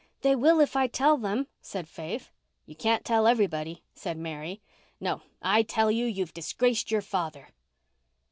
"They 0.21 0.35
will 0.35 0.59
if 0.59 0.75
I 0.75 0.87
tell 0.87 1.15
them," 1.15 1.45
said 1.61 1.87
Faith. 1.87 2.31
"You 2.65 2.75
can't 2.75 3.05
tell 3.05 3.27
everybody," 3.27 3.83
said 3.93 4.17
Mary. 4.17 4.59
"No, 4.99 5.21
I 5.43 5.61
tell 5.61 5.91
you 5.91 6.07
you've 6.07 6.33
disgraced 6.33 6.89
your 6.89 7.03
father." 7.03 7.49